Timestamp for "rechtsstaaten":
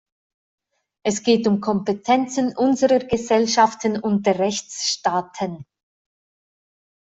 4.39-5.63